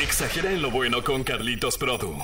Exagera 0.00 0.50
en 0.50 0.62
lo 0.62 0.70
bueno 0.70 1.04
con 1.04 1.22
Carlitos 1.24 1.76
Produ. 1.76 2.16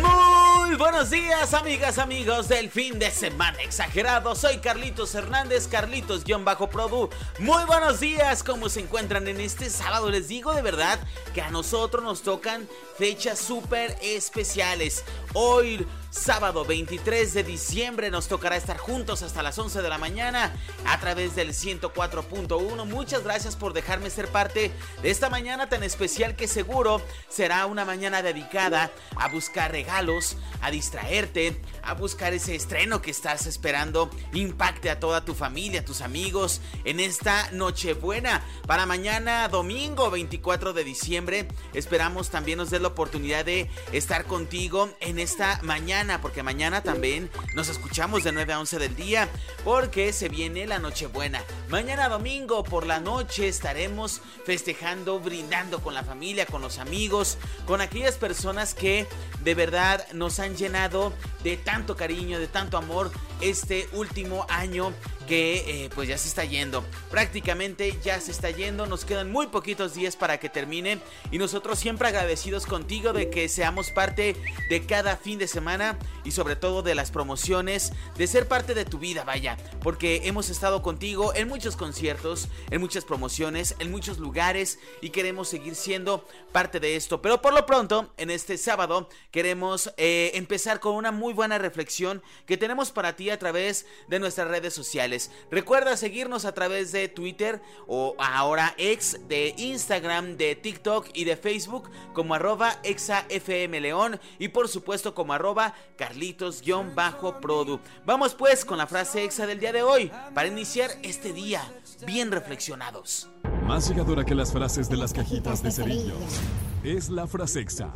Muy 0.00 0.76
buenos 0.76 1.10
días, 1.10 1.52
amigas, 1.52 1.98
amigos 1.98 2.46
del 2.46 2.70
fin 2.70 3.00
de 3.00 3.10
semana 3.10 3.60
exagerado. 3.60 4.36
Soy 4.36 4.58
Carlitos 4.58 5.16
Hernández, 5.16 5.66
Carlitos-Produ. 5.68 7.10
Muy 7.40 7.64
buenos 7.64 7.98
días, 7.98 8.44
¿cómo 8.44 8.68
se 8.68 8.80
encuentran 8.80 9.26
en 9.26 9.40
este 9.40 9.68
sábado? 9.68 10.10
Les 10.10 10.28
digo 10.28 10.54
de 10.54 10.62
verdad 10.62 11.00
que 11.34 11.42
a 11.42 11.50
nosotros 11.50 12.04
nos 12.04 12.22
tocan 12.22 12.68
fechas 12.96 13.40
súper 13.40 13.96
especiales. 14.00 15.04
Hoy 15.34 15.84
Sábado 16.10 16.64
23 16.64 17.34
de 17.34 17.42
diciembre 17.42 18.10
nos 18.10 18.28
tocará 18.28 18.56
estar 18.56 18.78
juntos 18.78 19.20
hasta 19.20 19.42
las 19.42 19.58
11 19.58 19.82
de 19.82 19.88
la 19.90 19.98
mañana 19.98 20.54
a 20.86 20.98
través 21.00 21.36
del 21.36 21.50
104.1. 21.50 22.86
Muchas 22.86 23.24
gracias 23.24 23.56
por 23.56 23.74
dejarme 23.74 24.08
ser 24.08 24.28
parte 24.28 24.72
de 25.02 25.10
esta 25.10 25.28
mañana 25.28 25.68
tan 25.68 25.82
especial 25.82 26.34
que 26.34 26.48
seguro 26.48 27.02
será 27.28 27.66
una 27.66 27.84
mañana 27.84 28.22
dedicada 28.22 28.90
a 29.16 29.28
buscar 29.28 29.70
regalos, 29.70 30.38
a 30.62 30.70
distraerte, 30.70 31.60
a 31.82 31.92
buscar 31.92 32.32
ese 32.32 32.54
estreno 32.54 33.02
que 33.02 33.10
estás 33.10 33.46
esperando, 33.46 34.08
impacte 34.32 34.88
a 34.88 35.00
toda 35.00 35.26
tu 35.26 35.34
familia, 35.34 35.80
a 35.80 35.84
tus 35.84 36.00
amigos 36.00 36.62
en 36.84 37.00
esta 37.00 37.50
Nochebuena. 37.52 38.42
Para 38.66 38.86
mañana 38.86 39.46
domingo 39.48 40.10
24 40.10 40.72
de 40.72 40.84
diciembre 40.84 41.48
esperamos 41.74 42.30
también 42.30 42.56
nos 42.56 42.70
dé 42.70 42.80
la 42.80 42.88
oportunidad 42.88 43.44
de 43.44 43.70
estar 43.92 44.24
contigo 44.24 44.88
en 45.00 45.18
esta 45.18 45.60
mañana 45.62 45.97
porque 46.20 46.44
mañana 46.44 46.80
también 46.80 47.28
nos 47.54 47.68
escuchamos 47.68 48.22
de 48.22 48.30
9 48.30 48.52
a 48.52 48.60
11 48.60 48.78
del 48.78 48.94
día, 48.94 49.28
porque 49.64 50.12
se 50.12 50.28
viene 50.28 50.64
la 50.64 50.78
Nochebuena. 50.78 51.42
Mañana 51.70 52.08
domingo 52.08 52.62
por 52.62 52.86
la 52.86 53.00
noche 53.00 53.48
estaremos 53.48 54.20
festejando, 54.46 55.18
brindando 55.18 55.80
con 55.80 55.94
la 55.94 56.04
familia, 56.04 56.46
con 56.46 56.62
los 56.62 56.78
amigos, 56.78 57.36
con 57.66 57.80
aquellas 57.80 58.14
personas 58.14 58.74
que 58.74 59.08
de 59.42 59.54
verdad 59.56 60.06
nos 60.12 60.38
han 60.38 60.54
llenado 60.54 61.12
de 61.42 61.56
tanto 61.56 61.96
cariño, 61.96 62.38
de 62.38 62.46
tanto 62.46 62.78
amor 62.78 63.10
este 63.40 63.88
último 63.92 64.46
año 64.48 64.92
que 65.28 65.84
eh, 65.84 65.90
pues 65.94 66.08
ya 66.08 66.18
se 66.18 66.26
está 66.26 66.44
yendo. 66.44 66.84
Prácticamente 67.10 67.96
ya 68.02 68.20
se 68.20 68.30
está 68.32 68.50
yendo. 68.50 68.86
Nos 68.86 69.04
quedan 69.04 69.30
muy 69.30 69.48
poquitos 69.48 69.94
días 69.94 70.16
para 70.16 70.40
que 70.40 70.48
termine. 70.48 70.98
Y 71.30 71.38
nosotros 71.38 71.78
siempre 71.78 72.08
agradecidos 72.08 72.66
contigo 72.66 73.12
de 73.12 73.28
que 73.30 73.48
seamos 73.48 73.90
parte 73.90 74.34
de 74.70 74.86
cada 74.86 75.16
fin 75.16 75.38
de 75.38 75.46
semana 75.46 75.98
y 76.24 76.32
sobre 76.32 76.56
todo 76.56 76.82
de 76.82 76.94
las 76.94 77.10
promociones, 77.10 77.92
de 78.16 78.26
ser 78.26 78.48
parte 78.48 78.74
de 78.74 78.86
tu 78.86 78.98
vida, 78.98 79.24
vaya. 79.24 79.58
Porque 79.82 80.22
hemos 80.24 80.48
estado 80.48 80.82
contigo 80.82 81.34
en 81.34 81.46
muchos 81.46 81.76
conciertos, 81.76 82.48
en 82.70 82.80
muchas 82.80 83.04
promociones, 83.04 83.76
en 83.78 83.90
muchos 83.90 84.18
lugares 84.18 84.78
y 85.02 85.10
queremos 85.10 85.48
seguir 85.48 85.74
siendo 85.74 86.26
parte 86.52 86.80
de 86.80 86.96
esto. 86.96 87.20
Pero 87.20 87.42
por 87.42 87.52
lo 87.52 87.66
pronto, 87.66 88.12
en 88.16 88.30
este 88.30 88.56
sábado, 88.56 89.08
queremos 89.30 89.92
eh, 89.98 90.30
empezar 90.34 90.80
con 90.80 90.94
una 90.94 91.12
muy 91.12 91.34
buena 91.34 91.58
reflexión 91.58 92.22
que 92.46 92.56
tenemos 92.56 92.90
para 92.90 93.14
ti 93.14 93.28
a 93.28 93.38
través 93.38 93.84
de 94.08 94.18
nuestras 94.18 94.48
redes 94.48 94.72
sociales. 94.72 95.17
Recuerda 95.50 95.96
seguirnos 95.96 96.44
a 96.44 96.52
través 96.52 96.92
de 96.92 97.08
Twitter 97.08 97.60
o 97.86 98.14
ahora 98.18 98.74
ex, 98.78 99.28
de 99.28 99.54
Instagram, 99.56 100.36
de 100.36 100.54
TikTok 100.54 101.08
y 101.14 101.24
de 101.24 101.36
Facebook 101.36 101.90
como 102.12 102.34
arroba 102.34 102.78
exafmleón 102.82 104.20
y 104.38 104.48
por 104.48 104.68
supuesto 104.68 105.14
como 105.14 105.32
arroba 105.32 105.74
carlitos-produ. 105.96 107.80
Vamos 108.04 108.34
pues 108.34 108.64
con 108.64 108.78
la 108.78 108.86
frase 108.86 109.24
exa 109.24 109.46
del 109.46 109.60
día 109.60 109.72
de 109.72 109.82
hoy 109.82 110.10
para 110.34 110.48
iniciar 110.48 110.90
este 111.02 111.32
día 111.32 111.62
bien 112.06 112.30
reflexionados. 112.30 113.28
Más 113.64 113.88
llegadora 113.88 114.24
que 114.24 114.34
las 114.34 114.52
frases 114.52 114.88
de 114.88 114.96
las 114.96 115.12
cajitas 115.12 115.62
de 115.62 115.70
cerillos 115.70 116.40
es 116.84 117.08
la 117.10 117.26
frase 117.26 117.60
exa 117.60 117.90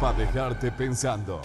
para 0.00 0.18
dejarte 0.18 0.70
pensando. 0.70 1.40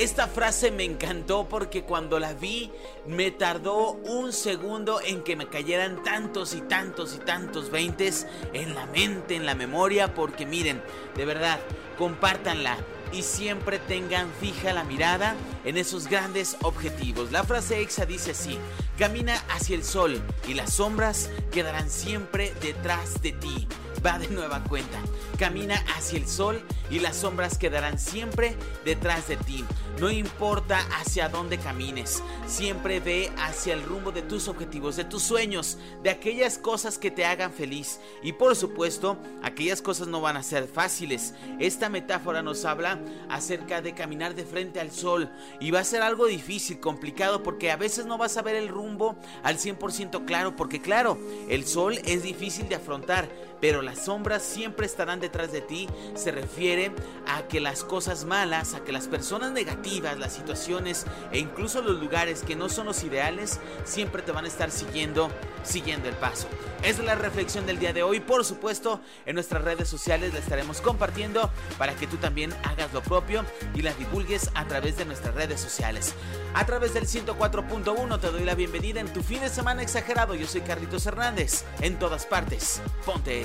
Esta 0.00 0.28
frase 0.28 0.70
me 0.70 0.84
encantó 0.84 1.46
porque 1.46 1.82
cuando 1.82 2.18
la 2.18 2.32
vi 2.32 2.72
me 3.06 3.30
tardó 3.30 3.90
un 3.92 4.32
segundo 4.32 4.98
en 5.02 5.22
que 5.22 5.36
me 5.36 5.46
cayeran 5.46 6.02
tantos 6.02 6.54
y 6.54 6.62
tantos 6.62 7.14
y 7.14 7.18
tantos 7.18 7.70
veintes 7.70 8.26
en 8.54 8.74
la 8.74 8.86
mente, 8.86 9.36
en 9.36 9.44
la 9.44 9.54
memoria, 9.54 10.14
porque 10.14 10.46
miren, 10.46 10.82
de 11.16 11.26
verdad, 11.26 11.60
compártanla 11.98 12.78
y 13.12 13.20
siempre 13.20 13.78
tengan 13.78 14.30
fija 14.40 14.72
la 14.72 14.84
mirada 14.84 15.34
en 15.66 15.76
esos 15.76 16.08
grandes 16.08 16.56
objetivos. 16.62 17.30
La 17.30 17.44
frase 17.44 17.82
exa 17.82 18.06
dice 18.06 18.30
así, 18.30 18.58
camina 18.98 19.36
hacia 19.50 19.76
el 19.76 19.84
sol 19.84 20.18
y 20.48 20.54
las 20.54 20.72
sombras 20.72 21.28
quedarán 21.52 21.90
siempre 21.90 22.54
detrás 22.62 23.20
de 23.20 23.32
ti 23.32 23.68
va 24.04 24.18
de 24.18 24.28
nueva 24.28 24.62
cuenta. 24.64 24.98
Camina 25.38 25.82
hacia 25.96 26.18
el 26.18 26.26
sol 26.26 26.62
y 26.90 26.98
las 26.98 27.16
sombras 27.16 27.58
quedarán 27.58 27.98
siempre 27.98 28.56
detrás 28.84 29.28
de 29.28 29.36
ti. 29.36 29.64
No 29.98 30.10
importa 30.10 30.78
hacia 30.98 31.28
dónde 31.28 31.58
camines, 31.58 32.22
siempre 32.46 33.00
ve 33.00 33.30
hacia 33.38 33.74
el 33.74 33.82
rumbo 33.82 34.12
de 34.12 34.22
tus 34.22 34.48
objetivos, 34.48 34.96
de 34.96 35.04
tus 35.04 35.22
sueños, 35.22 35.78
de 36.02 36.10
aquellas 36.10 36.58
cosas 36.58 36.98
que 36.98 37.10
te 37.10 37.26
hagan 37.26 37.52
feliz. 37.52 38.00
Y 38.22 38.32
por 38.32 38.56
supuesto, 38.56 39.18
aquellas 39.42 39.82
cosas 39.82 40.08
no 40.08 40.20
van 40.20 40.36
a 40.36 40.42
ser 40.42 40.66
fáciles. 40.68 41.34
Esta 41.58 41.88
metáfora 41.88 42.42
nos 42.42 42.64
habla 42.64 42.98
acerca 43.28 43.82
de 43.82 43.94
caminar 43.94 44.34
de 44.34 44.44
frente 44.44 44.80
al 44.80 44.90
sol 44.90 45.30
y 45.60 45.70
va 45.70 45.80
a 45.80 45.84
ser 45.84 46.02
algo 46.02 46.26
difícil, 46.26 46.80
complicado, 46.80 47.42
porque 47.42 47.70
a 47.70 47.76
veces 47.76 48.06
no 48.06 48.16
vas 48.18 48.36
a 48.36 48.42
ver 48.42 48.56
el 48.56 48.68
rumbo 48.68 49.16
al 49.42 49.58
100% 49.58 50.24
claro, 50.24 50.56
porque 50.56 50.80
claro, 50.80 51.18
el 51.48 51.66
sol 51.66 51.98
es 52.04 52.22
difícil 52.22 52.68
de 52.68 52.76
afrontar 52.76 53.28
pero 53.60 53.82
las 53.90 54.04
sombras 54.04 54.44
siempre 54.44 54.86
estarán 54.86 55.18
detrás 55.18 55.50
de 55.50 55.62
ti, 55.62 55.88
se 56.14 56.30
refiere 56.30 56.92
a 57.26 57.48
que 57.48 57.58
las 57.58 57.82
cosas 57.82 58.24
malas, 58.24 58.74
a 58.74 58.84
que 58.84 58.92
las 58.92 59.08
personas 59.08 59.50
negativas, 59.50 60.16
las 60.16 60.32
situaciones 60.32 61.06
e 61.32 61.40
incluso 61.40 61.82
los 61.82 61.98
lugares 61.98 62.44
que 62.44 62.54
no 62.54 62.68
son 62.68 62.86
los 62.86 63.02
ideales, 63.02 63.58
siempre 63.82 64.22
te 64.22 64.30
van 64.30 64.44
a 64.44 64.48
estar 64.48 64.70
siguiendo, 64.70 65.28
siguiendo 65.64 66.08
el 66.08 66.14
paso. 66.14 66.46
Es 66.84 67.00
la 67.00 67.16
reflexión 67.16 67.66
del 67.66 67.80
día 67.80 67.92
de 67.92 68.04
hoy, 68.04 68.20
por 68.20 68.44
supuesto, 68.44 69.00
en 69.26 69.34
nuestras 69.34 69.64
redes 69.64 69.88
sociales 69.88 70.32
la 70.32 70.38
estaremos 70.38 70.80
compartiendo 70.80 71.50
para 71.76 71.94
que 71.96 72.06
tú 72.06 72.16
también 72.16 72.54
hagas 72.62 72.92
lo 72.94 73.02
propio 73.02 73.44
y 73.74 73.82
las 73.82 73.98
divulgues 73.98 74.50
a 74.54 74.66
través 74.68 74.96
de 74.96 75.04
nuestras 75.04 75.34
redes 75.34 75.60
sociales. 75.60 76.14
A 76.54 76.64
través 76.64 76.94
del 76.94 77.06
104.1 77.06 78.20
te 78.20 78.30
doy 78.30 78.44
la 78.44 78.54
bienvenida 78.54 79.00
en 79.00 79.12
tu 79.12 79.20
fin 79.22 79.40
de 79.40 79.48
semana 79.48 79.82
exagerado. 79.82 80.36
Yo 80.36 80.46
soy 80.46 80.60
Carlitos 80.60 81.06
Hernández, 81.06 81.64
en 81.80 81.98
todas 81.98 82.24
partes. 82.24 82.80
Ponte 83.04 83.40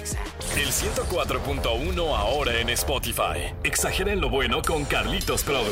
el 0.56 0.68
104.1 0.68 2.18
ahora 2.18 2.60
en 2.60 2.70
Spotify. 2.70 3.54
Exagera 3.64 4.12
en 4.12 4.22
lo 4.22 4.30
bueno 4.30 4.62
con 4.62 4.86
Carlitos 4.86 5.44
Produ. 5.44 5.72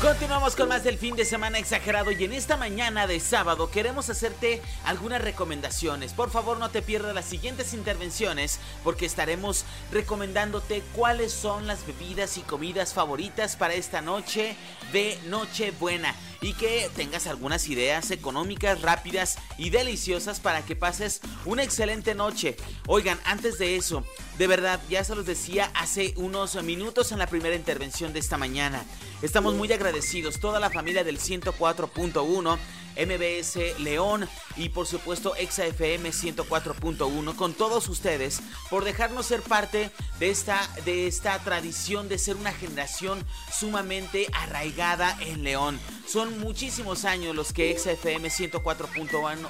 Continuamos 0.00 0.54
con 0.54 0.68
más 0.68 0.84
del 0.84 0.96
fin 0.96 1.16
de 1.16 1.24
semana 1.24 1.58
exagerado 1.58 2.12
y 2.12 2.22
en 2.22 2.32
esta 2.32 2.56
mañana 2.56 3.08
de 3.08 3.18
sábado 3.18 3.68
queremos 3.68 4.08
hacerte 4.08 4.62
algunas 4.84 5.20
recomendaciones. 5.20 6.12
Por 6.12 6.30
favor 6.30 6.58
no 6.58 6.70
te 6.70 6.82
pierdas 6.82 7.16
las 7.16 7.24
siguientes 7.24 7.74
intervenciones 7.74 8.60
porque 8.84 9.06
estaremos 9.06 9.64
recomendándote 9.90 10.84
cuáles 10.94 11.32
son 11.32 11.66
las 11.66 11.84
bebidas 11.84 12.38
y 12.38 12.42
comidas 12.42 12.94
favoritas 12.94 13.56
para 13.56 13.74
esta 13.74 14.00
noche 14.00 14.54
de 14.92 15.18
Nochebuena 15.26 16.14
y 16.40 16.52
que 16.52 16.88
tengas 16.94 17.26
algunas 17.26 17.68
ideas 17.68 18.12
económicas, 18.12 18.80
rápidas 18.82 19.36
y 19.58 19.70
deliciosas 19.70 20.40
para 20.40 20.64
que 20.64 20.76
pases 20.76 21.20
una 21.44 21.62
excelente 21.62 22.14
noche. 22.14 22.56
Oigan, 22.86 23.18
antes 23.24 23.58
de 23.58 23.76
eso, 23.76 24.04
de 24.38 24.46
verdad, 24.46 24.80
ya 24.88 25.04
se 25.04 25.14
los 25.14 25.26
decía 25.26 25.70
hace 25.74 26.14
unos 26.16 26.62
minutos 26.62 27.12
en 27.12 27.18
la 27.18 27.26
primera 27.26 27.56
intervención 27.56 28.12
de 28.12 28.20
esta 28.20 28.38
mañana. 28.38 28.84
Estamos 29.20 29.54
muy 29.54 29.70
agradecidos, 29.72 30.40
toda 30.40 30.60
la 30.60 30.70
familia 30.70 31.04
del 31.04 31.18
104.1 31.18 32.58
MBS 32.98 33.78
León 33.78 34.28
y 34.56 34.70
por 34.70 34.86
supuesto 34.86 35.36
ExaFM 35.36 36.10
104.1 36.10 37.36
con 37.36 37.54
todos 37.54 37.88
ustedes 37.88 38.40
por 38.70 38.84
dejarnos 38.84 39.26
ser 39.26 39.42
parte 39.42 39.90
de 40.18 40.30
esta, 40.30 40.68
de 40.84 41.06
esta 41.06 41.38
tradición 41.38 42.08
de 42.08 42.18
ser 42.18 42.36
una 42.36 42.52
generación 42.52 43.24
sumamente 43.56 44.26
arraigada 44.32 45.16
en 45.20 45.44
León. 45.44 45.78
Son 46.06 46.40
muchísimos 46.40 47.04
años 47.04 47.36
los 47.36 47.52
que 47.52 47.70
ExaFM 47.70 48.28
104.1 48.28 49.47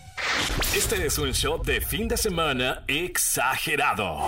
Este 0.75 1.05
es 1.05 1.19
un 1.19 1.35
show 1.35 1.63
de 1.63 1.83
fin 1.83 2.09
de 2.09 2.17
semana 2.17 2.83
exagerado. 2.87 4.19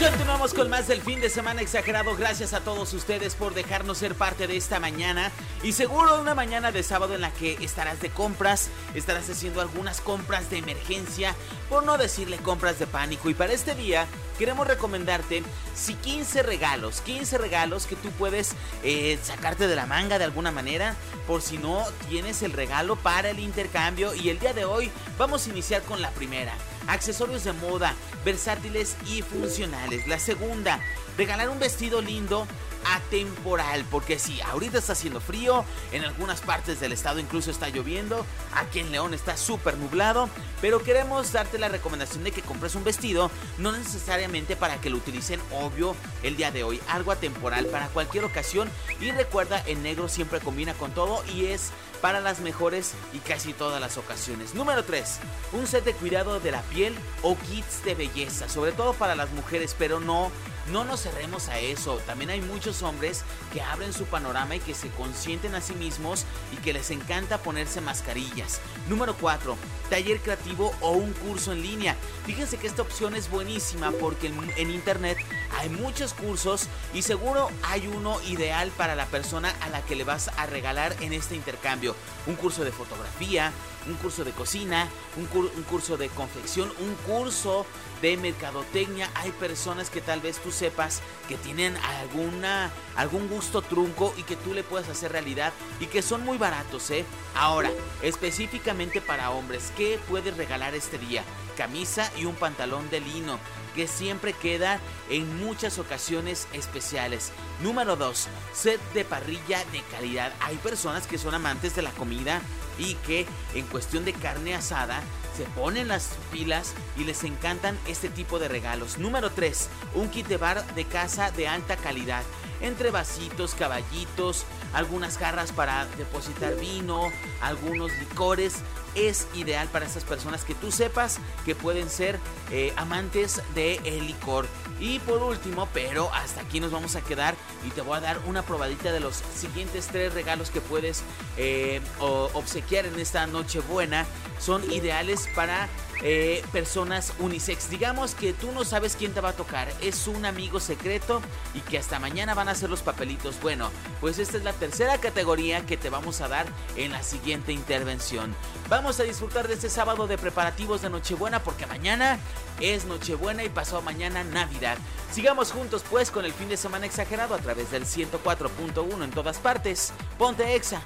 Continuamos 0.00 0.54
con 0.54 0.70
más 0.70 0.88
del 0.88 1.02
fin 1.02 1.20
de 1.20 1.28
semana 1.28 1.60
exagerado. 1.60 2.16
Gracias 2.16 2.54
a 2.54 2.60
todos 2.60 2.94
ustedes 2.94 3.34
por 3.34 3.52
dejarnos 3.52 3.98
ser 3.98 4.14
parte 4.14 4.46
de 4.46 4.56
esta 4.56 4.80
mañana. 4.80 5.30
Y 5.62 5.72
seguro 5.72 6.18
una 6.18 6.34
mañana 6.34 6.72
de 6.72 6.82
sábado 6.82 7.14
en 7.14 7.20
la 7.20 7.30
que 7.34 7.58
estarás 7.60 8.00
de 8.00 8.08
compras, 8.08 8.70
estarás 8.94 9.28
haciendo 9.28 9.60
algunas 9.60 10.00
compras 10.00 10.48
de 10.48 10.56
emergencia, 10.56 11.36
por 11.68 11.84
no 11.84 11.98
decirle 11.98 12.38
compras 12.38 12.78
de 12.78 12.86
pánico. 12.86 13.28
Y 13.28 13.34
para 13.34 13.52
este 13.52 13.74
día 13.74 14.06
queremos 14.38 14.66
recomendarte 14.66 15.42
si 15.74 15.92
15 15.92 16.44
regalos, 16.44 17.02
15 17.02 17.36
regalos 17.36 17.84
que 17.84 17.96
tú 17.96 18.08
puedes 18.12 18.52
eh, 18.82 19.18
sacarte 19.22 19.68
de 19.68 19.76
la 19.76 19.84
manga 19.84 20.18
de 20.18 20.24
alguna 20.24 20.50
manera, 20.50 20.96
por 21.26 21.42
si 21.42 21.58
no 21.58 21.84
tienes 22.08 22.40
el 22.40 22.52
regalo 22.52 22.96
para 22.96 23.28
el 23.28 23.38
intercambio. 23.38 24.14
Y 24.14 24.30
el 24.30 24.38
día 24.38 24.54
de 24.54 24.64
hoy 24.64 24.90
vamos 25.18 25.46
a 25.46 25.50
iniciar 25.50 25.82
con 25.82 26.00
la 26.00 26.10
primera 26.12 26.54
accesorios 26.86 27.44
de 27.44 27.52
moda, 27.52 27.94
versátiles 28.24 28.96
y 29.06 29.22
funcionales. 29.22 30.06
La 30.06 30.18
segunda, 30.18 30.80
regalar 31.16 31.48
un 31.48 31.58
vestido 31.58 32.00
lindo 32.00 32.46
atemporal, 32.84 33.84
porque 33.90 34.18
si 34.18 34.40
ahorita 34.40 34.78
está 34.78 34.92
haciendo 34.92 35.20
frío, 35.20 35.64
en 35.92 36.04
algunas 36.04 36.40
partes 36.40 36.80
del 36.80 36.92
estado 36.92 37.18
incluso 37.18 37.50
está 37.50 37.68
lloviendo, 37.68 38.24
aquí 38.54 38.80
en 38.80 38.92
León 38.92 39.14
está 39.14 39.36
súper 39.36 39.76
nublado, 39.76 40.28
pero 40.60 40.82
queremos 40.82 41.32
darte 41.32 41.58
la 41.58 41.68
recomendación 41.68 42.24
de 42.24 42.32
que 42.32 42.42
compres 42.42 42.74
un 42.74 42.84
vestido, 42.84 43.30
no 43.58 43.72
necesariamente 43.72 44.56
para 44.56 44.80
que 44.80 44.90
lo 44.90 44.96
utilicen, 44.96 45.40
obvio, 45.52 45.94
el 46.22 46.36
día 46.36 46.50
de 46.50 46.64
hoy, 46.64 46.80
algo 46.88 47.12
atemporal 47.12 47.66
para 47.66 47.88
cualquier 47.88 48.24
ocasión 48.24 48.70
y 49.00 49.10
recuerda, 49.10 49.62
el 49.66 49.82
negro 49.82 50.08
siempre 50.08 50.40
combina 50.40 50.74
con 50.74 50.92
todo 50.92 51.22
y 51.34 51.46
es 51.46 51.70
para 52.00 52.20
las 52.20 52.40
mejores 52.40 52.94
y 53.12 53.18
casi 53.18 53.52
todas 53.52 53.80
las 53.80 53.98
ocasiones. 53.98 54.54
Número 54.54 54.84
3. 54.84 55.18
Un 55.52 55.66
set 55.66 55.84
de 55.84 55.92
cuidado 55.92 56.40
de 56.40 56.50
la 56.50 56.62
piel 56.62 56.94
o 57.22 57.36
kits 57.36 57.84
de 57.84 57.94
belleza, 57.94 58.48
sobre 58.48 58.72
todo 58.72 58.94
para 58.94 59.14
las 59.14 59.30
mujeres, 59.32 59.76
pero 59.78 60.00
no 60.00 60.30
no 60.68 60.84
nos 60.84 61.02
cerremos 61.02 61.48
a 61.48 61.58
eso. 61.58 61.98
También 62.06 62.30
hay 62.30 62.40
muchos 62.40 62.82
hombres 62.82 63.24
que 63.52 63.62
abren 63.62 63.92
su 63.92 64.04
panorama 64.04 64.56
y 64.56 64.60
que 64.60 64.74
se 64.74 64.88
consienten 64.90 65.54
a 65.54 65.60
sí 65.60 65.74
mismos 65.74 66.24
y 66.52 66.56
que 66.56 66.72
les 66.72 66.90
encanta 66.90 67.38
ponerse 67.38 67.80
mascarillas. 67.80 68.60
Número 68.88 69.14
4. 69.14 69.56
Taller 69.88 70.20
creativo 70.20 70.74
o 70.80 70.92
un 70.92 71.12
curso 71.12 71.52
en 71.52 71.62
línea. 71.62 71.96
Fíjense 72.26 72.58
que 72.58 72.66
esta 72.66 72.82
opción 72.82 73.14
es 73.14 73.30
buenísima 73.30 73.90
porque 73.92 74.32
en, 74.56 74.70
internet 74.70 75.18
hay 75.58 75.68
muchos 75.68 76.14
cursos 76.14 76.68
y 76.94 77.02
seguro 77.02 77.50
hay 77.62 77.86
uno 77.86 78.20
ideal 78.22 78.70
para 78.76 78.94
la 78.94 79.06
persona 79.06 79.54
a 79.60 79.68
la 79.68 79.82
que 79.82 79.96
le 79.96 80.04
vas 80.04 80.30
a 80.36 80.46
regalar 80.46 80.96
en 81.00 81.12
este 81.12 81.34
intercambio. 81.34 81.94
Un 82.26 82.36
curso 82.36 82.64
de 82.64 82.72
fotografía, 82.72 83.52
un 83.86 83.94
curso 83.94 84.24
de 84.24 84.32
cocina, 84.32 84.88
un, 85.16 85.26
curso 85.64 85.96
de 85.96 86.08
confección, 86.08 86.72
un 86.80 86.94
curso 87.06 87.66
de 88.02 88.16
mercadotecnia. 88.16 89.10
Hay 89.14 89.32
personas 89.32 89.90
que 89.90 90.00
tal 90.00 90.20
vez 90.20 90.38
tú 90.38 90.50
sepas 90.50 91.00
que 91.28 91.36
tienen 91.36 91.76
alguna, 91.76 92.70
algún 92.96 93.28
gusto 93.28 93.62
trunco 93.62 94.14
y 94.16 94.22
que 94.22 94.36
tú 94.36 94.54
le 94.54 94.62
puedas 94.62 94.88
hacer 94.88 95.12
realidad 95.12 95.52
y 95.80 95.86
que 95.86 96.02
son 96.02 96.24
muy 96.24 96.38
baratos, 96.38 96.90
¿eh? 96.90 97.04
Ahora, 97.34 97.70
específicamente 98.02 99.00
para 99.00 99.30
hombres, 99.30 99.72
¿qué 99.76 99.98
puedes 100.08 100.36
regalar 100.36 100.74
este 100.74 100.98
día? 100.98 101.24
Camisa 101.56 102.10
y 102.16 102.24
un 102.24 102.34
pantalón 102.34 102.88
de 102.90 103.00
lino 103.00 103.38
que 103.74 103.86
siempre 103.86 104.32
queda 104.32 104.80
en 105.08 105.38
muchas 105.38 105.78
ocasiones 105.78 106.46
especiales. 106.52 107.32
Número 107.62 107.96
2. 107.96 108.28
Set 108.52 108.80
de 108.94 109.04
parrilla 109.04 109.64
de 109.72 109.82
calidad. 109.90 110.32
Hay 110.40 110.56
personas 110.56 111.06
que 111.06 111.18
son 111.18 111.34
amantes 111.34 111.74
de 111.74 111.82
la 111.82 111.90
comida 111.92 112.40
y 112.78 112.94
que 112.94 113.26
en 113.54 113.66
cuestión 113.66 114.04
de 114.04 114.12
carne 114.12 114.54
asada 114.54 115.02
se 115.36 115.44
ponen 115.44 115.88
las 115.88 116.10
pilas 116.32 116.74
y 116.96 117.04
les 117.04 117.24
encantan 117.24 117.78
este 117.86 118.08
tipo 118.08 118.38
de 118.38 118.48
regalos. 118.48 118.98
Número 118.98 119.30
3. 119.30 119.68
Un 119.94 120.10
kit 120.10 120.26
de 120.26 120.36
bar 120.36 120.74
de 120.74 120.84
casa 120.84 121.30
de 121.30 121.48
alta 121.48 121.76
calidad. 121.76 122.22
Entre 122.60 122.90
vasitos, 122.90 123.54
caballitos, 123.54 124.44
algunas 124.74 125.16
jarras 125.16 125.52
para 125.52 125.86
depositar 125.96 126.56
vino, 126.56 127.10
algunos 127.40 127.90
licores. 127.98 128.56
Es 128.94 129.28
ideal 129.34 129.68
para 129.68 129.86
esas 129.86 130.04
personas 130.04 130.44
que 130.44 130.54
tú 130.54 130.72
sepas 130.72 131.18
que 131.44 131.54
pueden 131.54 131.88
ser 131.88 132.18
eh, 132.50 132.72
amantes 132.76 133.42
de 133.54 133.76
el 133.84 134.06
licor. 134.06 134.46
Y 134.80 134.98
por 135.00 135.22
último, 135.22 135.68
pero 135.74 136.12
hasta 136.14 136.40
aquí 136.40 136.58
nos 136.58 136.70
vamos 136.70 136.96
a 136.96 137.02
quedar 137.02 137.34
y 137.66 137.70
te 137.70 137.82
voy 137.82 137.98
a 137.98 138.00
dar 138.00 138.18
una 138.26 138.42
probadita 138.42 138.92
de 138.92 139.00
los 139.00 139.22
siguientes 139.36 139.88
tres 139.88 140.14
regalos 140.14 140.50
que 140.50 140.60
puedes 140.60 141.02
eh, 141.36 141.80
obsequiar 141.98 142.86
en 142.86 142.98
esta 142.98 143.26
noche 143.26 143.60
buena. 143.60 144.06
Son 144.38 144.70
ideales 144.72 145.28
para 145.34 145.68
eh, 146.02 146.42
personas 146.50 147.12
unisex. 147.18 147.68
Digamos 147.68 148.14
que 148.14 148.32
tú 148.32 148.52
no 148.52 148.64
sabes 148.64 148.96
quién 148.96 149.12
te 149.12 149.20
va 149.20 149.30
a 149.30 149.32
tocar, 149.34 149.68
es 149.82 150.06
un 150.06 150.24
amigo 150.24 150.58
secreto 150.58 151.20
y 151.52 151.60
que 151.60 151.76
hasta 151.76 151.98
mañana 151.98 152.32
van 152.32 152.48
a 152.48 152.52
hacer 152.52 152.70
los 152.70 152.80
papelitos. 152.80 153.38
Bueno, 153.42 153.70
pues 154.00 154.18
esta 154.18 154.38
es 154.38 154.44
la 154.44 154.54
tercera 154.54 154.96
categoría 154.96 155.66
que 155.66 155.76
te 155.76 155.90
vamos 155.90 156.22
a 156.22 156.28
dar 156.28 156.46
en 156.76 156.92
la 156.92 157.02
siguiente 157.02 157.52
intervención. 157.52 158.34
A 158.80 159.02
disfrutar 159.02 159.46
de 159.46 159.54
este 159.54 159.68
sábado 159.68 160.06
de 160.06 160.16
preparativos 160.16 160.80
de 160.80 160.88
Nochebuena 160.88 161.42
porque 161.42 161.66
mañana 161.66 162.18
es 162.60 162.86
Nochebuena 162.86 163.44
y 163.44 163.50
pasó 163.50 163.82
mañana 163.82 164.24
Navidad. 164.24 164.78
Sigamos 165.12 165.52
juntos 165.52 165.84
pues 165.88 166.10
con 166.10 166.24
el 166.24 166.32
fin 166.32 166.48
de 166.48 166.56
semana 166.56 166.86
exagerado 166.86 167.34
a 167.34 167.38
través 167.38 167.70
del 167.70 167.84
104.1 167.84 169.04
en 169.04 169.10
todas 169.10 169.36
partes. 169.36 169.92
Ponte 170.18 170.54
Exa. 170.54 170.82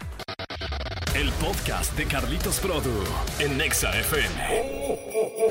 El 1.14 1.30
podcast 1.34 1.92
de 1.96 2.04
Carlitos 2.06 2.58
Produ 2.58 3.04
en 3.38 3.56
Nexa 3.56 3.96
FM. 3.96 5.44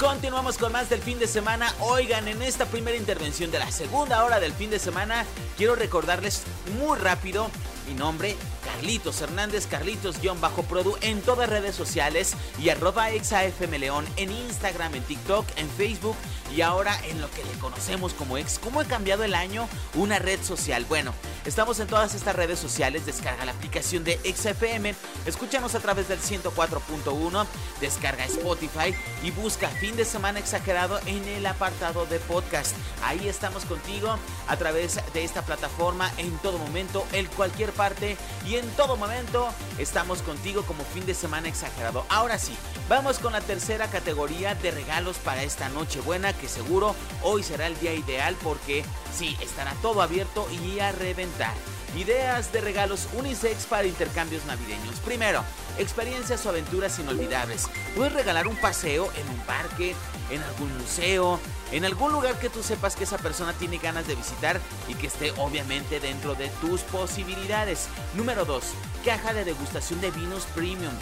Continuamos 0.00 0.56
con 0.56 0.72
más 0.72 0.88
del 0.88 1.00
fin 1.00 1.18
de 1.18 1.26
semana. 1.26 1.72
Oigan, 1.80 2.26
en 2.26 2.42
esta 2.42 2.64
primera 2.64 2.96
intervención 2.96 3.50
de 3.50 3.58
la 3.58 3.70
segunda 3.70 4.24
hora 4.24 4.40
del 4.40 4.52
fin 4.52 4.70
de 4.70 4.78
semana, 4.78 5.26
quiero 5.56 5.76
recordarles 5.76 6.42
muy 6.80 6.98
rápido 6.98 7.50
mi 7.86 7.94
nombre 7.94 8.36
Carlitos 8.64 9.20
Hernández, 9.20 9.66
Carlitos-Produ 9.68 10.96
en 11.00 11.20
todas 11.22 11.48
redes 11.48 11.74
sociales 11.74 12.34
y 12.58 12.68
arroba 12.68 13.10
exafmleón 13.10 14.06
en 14.16 14.30
Instagram, 14.30 14.94
en 14.94 15.02
TikTok, 15.02 15.46
en 15.56 15.68
Facebook 15.70 16.16
y 16.54 16.60
ahora 16.60 16.98
en 17.06 17.20
lo 17.20 17.30
que 17.30 17.44
le 17.44 17.52
conocemos 17.60 18.12
como 18.12 18.38
ex. 18.38 18.58
¿Cómo 18.58 18.80
ha 18.80 18.84
cambiado 18.84 19.24
el 19.24 19.34
año 19.34 19.68
una 19.94 20.18
red 20.18 20.42
social? 20.42 20.84
Bueno, 20.88 21.14
estamos 21.44 21.80
en 21.80 21.88
todas 21.88 22.14
estas 22.14 22.36
redes 22.36 22.58
sociales, 22.58 23.06
descarga 23.06 23.44
la 23.44 23.52
aplicación 23.52 24.04
de 24.04 24.18
XFM, 24.18 24.94
escúchanos 25.26 25.74
a 25.74 25.80
través 25.80 26.08
del 26.08 26.20
104.1, 26.20 27.46
descarga 27.80 28.24
Spotify 28.26 28.94
y 29.22 29.30
busca 29.30 29.68
fin 29.68 29.96
de 29.96 30.04
semana 30.04 30.38
exagerado 30.38 31.00
en 31.06 31.26
el 31.28 31.46
apartado 31.46 32.06
de 32.06 32.18
podcast. 32.20 32.76
Ahí 33.04 33.28
estamos 33.28 33.64
contigo 33.64 34.16
a 34.48 34.56
través 34.56 35.00
de 35.12 35.24
esta 35.24 35.42
plataforma 35.42 36.12
en 36.18 36.36
todo 36.38 36.58
momento, 36.58 37.06
en 37.12 37.26
parte 37.72 38.16
y 38.46 38.56
en 38.56 38.68
todo 38.70 38.96
momento 38.96 39.48
estamos 39.78 40.22
contigo 40.22 40.62
como 40.62 40.84
fin 40.84 41.04
de 41.06 41.14
semana 41.14 41.48
exagerado. 41.48 42.04
Ahora 42.08 42.38
sí, 42.38 42.56
vamos 42.88 43.18
con 43.18 43.32
la 43.32 43.40
tercera 43.40 43.88
categoría 43.88 44.54
de 44.54 44.70
regalos 44.70 45.18
para 45.18 45.42
esta 45.42 45.68
noche 45.68 46.00
buena 46.00 46.32
que 46.32 46.48
seguro 46.48 46.94
hoy 47.22 47.42
será 47.42 47.66
el 47.66 47.78
día 47.80 47.94
ideal 47.94 48.36
porque 48.42 48.84
sí, 49.14 49.36
estará 49.40 49.74
todo 49.82 50.02
abierto 50.02 50.46
y 50.50 50.80
a 50.80 50.92
reventar. 50.92 51.54
Ideas 51.96 52.52
de 52.52 52.62
regalos 52.62 53.06
unisex 53.12 53.66
para 53.66 53.86
intercambios 53.86 54.46
navideños. 54.46 54.98
Primero, 55.00 55.44
experiencias 55.78 56.44
o 56.46 56.48
aventuras 56.48 56.98
inolvidables. 56.98 57.68
Puedes 57.94 58.14
regalar 58.14 58.48
un 58.48 58.56
paseo 58.56 59.12
en 59.14 59.28
un 59.28 59.38
parque, 59.40 59.94
en 60.30 60.42
algún 60.42 60.76
museo, 60.78 61.38
en 61.70 61.84
algún 61.84 62.12
lugar 62.12 62.38
que 62.38 62.48
tú 62.48 62.62
sepas 62.62 62.96
que 62.96 63.04
esa 63.04 63.18
persona 63.18 63.52
tiene 63.52 63.76
ganas 63.76 64.06
de 64.06 64.14
visitar 64.14 64.58
y 64.88 64.94
que 64.94 65.08
esté 65.08 65.32
obviamente 65.32 66.00
dentro 66.00 66.34
de 66.34 66.48
tus 66.62 66.80
posibilidades. 66.82 67.88
Número 68.14 68.46
2. 68.46 68.64
Caja 69.04 69.34
de 69.34 69.44
degustación 69.44 70.00
de 70.00 70.12
vinos 70.12 70.46
premium. 70.54 70.92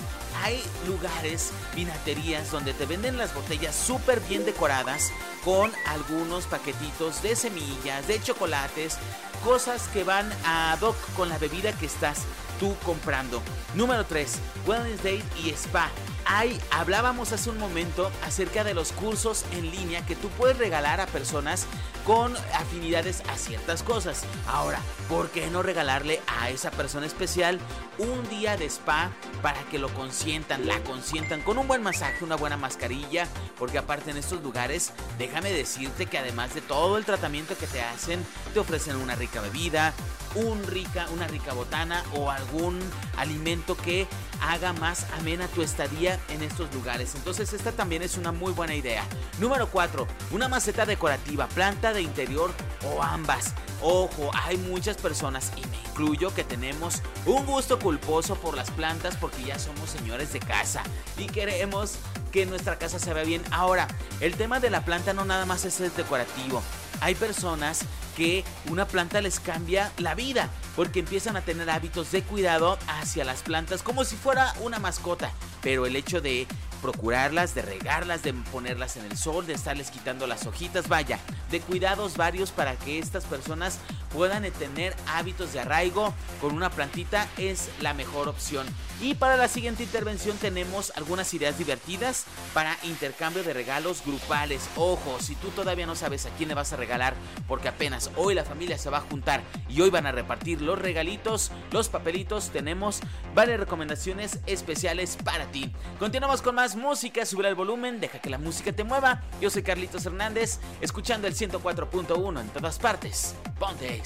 Hay 0.42 0.62
lugares, 0.86 1.52
vinaterías 1.76 2.50
donde 2.50 2.72
te 2.72 2.86
venden 2.86 3.18
las 3.18 3.34
botellas 3.34 3.74
súper 3.74 4.20
bien 4.20 4.46
decoradas 4.46 5.12
con 5.44 5.70
algunos 5.86 6.46
paquetitos 6.46 7.22
de 7.22 7.36
semillas, 7.36 8.06
de 8.08 8.22
chocolates, 8.22 8.96
cosas 9.44 9.88
que 9.88 10.02
van 10.02 10.30
a 10.46 10.78
hoc 10.80 10.96
con 11.14 11.28
la 11.28 11.36
bebida 11.36 11.72
que 11.72 11.86
estás 11.86 12.22
tú 12.58 12.74
comprando. 12.86 13.42
Número 13.74 14.06
3. 14.06 14.38
Wellness 14.66 15.02
Date 15.02 15.24
y 15.44 15.50
Spa. 15.50 15.90
Ahí 16.26 16.60
hablábamos 16.70 17.32
hace 17.32 17.50
un 17.50 17.58
momento 17.58 18.10
acerca 18.24 18.64
de 18.64 18.74
los 18.74 18.92
cursos 18.92 19.44
en 19.52 19.70
línea 19.70 20.04
que 20.06 20.16
tú 20.16 20.28
puedes 20.30 20.58
regalar 20.58 21.00
a 21.00 21.06
personas 21.06 21.66
con 22.06 22.36
afinidades 22.54 23.22
a 23.28 23.36
ciertas 23.36 23.82
cosas. 23.82 24.24
Ahora, 24.46 24.80
¿por 25.08 25.30
qué 25.30 25.48
no 25.48 25.62
regalarle 25.62 26.20
a 26.26 26.50
esa 26.50 26.70
persona 26.70 27.06
especial 27.06 27.58
un 27.98 28.28
día 28.28 28.56
de 28.56 28.66
spa 28.66 29.10
para 29.42 29.62
que 29.64 29.78
lo 29.78 29.92
consientan, 29.94 30.66
la 30.66 30.82
consientan 30.84 31.42
con 31.42 31.58
un 31.58 31.68
buen 31.68 31.82
masaje, 31.82 32.24
una 32.24 32.36
buena 32.36 32.56
mascarilla? 32.56 33.26
Porque 33.58 33.78
aparte 33.78 34.10
en 34.10 34.16
estos 34.16 34.42
lugares, 34.42 34.92
déjame 35.18 35.52
decirte 35.52 36.06
que 36.06 36.18
además 36.18 36.54
de 36.54 36.60
todo 36.60 36.96
el 36.96 37.04
tratamiento 37.04 37.56
que 37.56 37.66
te 37.66 37.82
hacen, 37.82 38.24
te 38.54 38.60
ofrecen 38.60 38.96
una 38.96 39.14
rica 39.14 39.40
bebida, 39.40 39.92
un 40.34 40.62
rica, 40.64 41.06
una 41.12 41.26
rica 41.26 41.52
botana 41.52 42.04
o 42.14 42.30
algún 42.30 42.78
alimento 43.16 43.76
que 43.76 44.06
haga 44.40 44.72
más 44.72 45.06
amena 45.18 45.48
tu 45.48 45.62
estadía 45.62 46.09
en 46.28 46.42
estos 46.42 46.72
lugares. 46.74 47.14
Entonces 47.14 47.52
esta 47.52 47.72
también 47.72 48.02
es 48.02 48.16
una 48.16 48.32
muy 48.32 48.52
buena 48.52 48.74
idea. 48.74 49.04
Número 49.38 49.68
4. 49.68 50.06
Una 50.32 50.48
maceta 50.48 50.86
decorativa, 50.86 51.46
planta 51.48 51.92
de 51.92 52.02
interior 52.02 52.50
o 52.84 53.02
ambas. 53.02 53.54
Ojo, 53.82 54.30
hay 54.34 54.58
muchas 54.58 54.96
personas, 54.98 55.52
y 55.56 55.66
me 55.66 55.76
incluyo, 55.88 56.34
que 56.34 56.44
tenemos 56.44 57.02
un 57.24 57.46
gusto 57.46 57.78
culposo 57.78 58.36
por 58.36 58.54
las 58.54 58.70
plantas 58.70 59.16
porque 59.16 59.42
ya 59.44 59.58
somos 59.58 59.90
señores 59.90 60.32
de 60.32 60.40
casa 60.40 60.82
y 61.16 61.26
queremos 61.26 61.94
que 62.30 62.46
nuestra 62.46 62.78
casa 62.78 62.98
se 62.98 63.12
vea 63.14 63.24
bien. 63.24 63.42
Ahora, 63.50 63.88
el 64.20 64.36
tema 64.36 64.60
de 64.60 64.70
la 64.70 64.84
planta 64.84 65.12
no 65.12 65.24
nada 65.24 65.46
más 65.46 65.64
es 65.64 65.80
el 65.80 65.94
decorativo. 65.94 66.62
Hay 67.00 67.14
personas 67.14 67.80
que 68.16 68.44
una 68.68 68.86
planta 68.86 69.22
les 69.22 69.40
cambia 69.40 69.90
la 69.96 70.14
vida 70.14 70.50
porque 70.76 71.00
empiezan 71.00 71.36
a 71.36 71.40
tener 71.40 71.70
hábitos 71.70 72.12
de 72.12 72.22
cuidado 72.22 72.78
hacia 72.86 73.24
las 73.24 73.42
plantas 73.42 73.82
como 73.82 74.04
si 74.04 74.16
fuera 74.16 74.52
una 74.60 74.78
mascota. 74.78 75.32
Pero 75.62 75.86
el 75.86 75.96
hecho 75.96 76.20
de 76.20 76.46
procurarlas, 76.80 77.54
de 77.54 77.62
regarlas, 77.62 78.22
de 78.22 78.32
ponerlas 78.32 78.96
en 78.96 79.04
el 79.04 79.16
sol, 79.16 79.46
de 79.46 79.52
estarles 79.52 79.90
quitando 79.90 80.26
las 80.26 80.46
hojitas, 80.46 80.88
vaya, 80.88 81.18
de 81.50 81.60
cuidados 81.60 82.16
varios 82.16 82.50
para 82.50 82.76
que 82.76 82.98
estas 82.98 83.24
personas 83.26 83.78
puedan 84.12 84.50
tener 84.52 84.96
hábitos 85.06 85.52
de 85.52 85.60
arraigo 85.60 86.14
con 86.40 86.54
una 86.54 86.70
plantita 86.70 87.28
es 87.36 87.70
la 87.80 87.94
mejor 87.94 88.28
opción. 88.28 88.66
Y 89.00 89.14
para 89.14 89.38
la 89.38 89.48
siguiente 89.48 89.82
intervención 89.82 90.36
tenemos 90.36 90.92
algunas 90.94 91.32
ideas 91.32 91.56
divertidas 91.56 92.26
para 92.52 92.76
intercambio 92.82 93.42
de 93.42 93.54
regalos 93.54 94.02
grupales. 94.04 94.68
Ojo, 94.76 95.18
si 95.20 95.34
tú 95.36 95.48
todavía 95.48 95.86
no 95.86 95.96
sabes 95.96 96.26
a 96.26 96.30
quién 96.30 96.50
le 96.50 96.54
vas 96.54 96.74
a 96.74 96.76
regalar, 96.76 97.14
porque 97.48 97.68
apenas 97.68 98.10
hoy 98.16 98.34
la 98.34 98.44
familia 98.44 98.76
se 98.76 98.90
va 98.90 98.98
a 98.98 99.02
juntar 99.02 99.42
y 99.70 99.80
hoy 99.80 99.88
van 99.88 100.06
a 100.06 100.12
repartir 100.12 100.60
los 100.60 100.78
regalitos, 100.78 101.50
los 101.70 101.88
papelitos, 101.88 102.50
tenemos 102.50 103.00
varias 103.34 103.58
recomendaciones 103.58 104.40
especiales 104.46 105.16
para 105.24 105.46
ti. 105.46 105.72
Continuamos 105.98 106.42
con 106.42 106.56
más 106.56 106.76
música, 106.76 107.24
sube 107.24 107.48
el 107.48 107.54
volumen, 107.54 108.00
deja 108.00 108.18
que 108.18 108.28
la 108.28 108.38
música 108.38 108.72
te 108.72 108.84
mueva. 108.84 109.22
Yo 109.40 109.48
soy 109.48 109.62
Carlitos 109.62 110.04
Hernández, 110.04 110.58
escuchando 110.82 111.26
el 111.26 111.34
104.1 111.34 112.40
en 112.40 112.48
todas 112.48 112.78
partes. 112.78 113.34
Ponte 113.58 113.99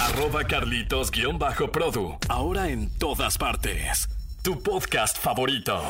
Arroba 0.00 0.44
Carlitos-Produ. 0.44 2.18
Ahora 2.28 2.68
en 2.68 2.90
todas 2.98 3.38
partes. 3.38 4.08
Tu 4.42 4.62
podcast 4.62 5.18
favorito. 5.18 5.80